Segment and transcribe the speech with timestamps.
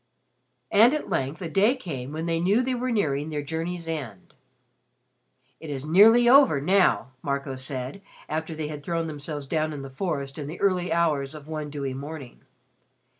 [0.71, 4.33] And at length a day came when they knew they were nearing their journey's end.
[5.59, 9.91] "It is nearly over now," Marco said, after they had thrown themselves down in the
[9.91, 12.41] forest in the early hours of one dewy morning.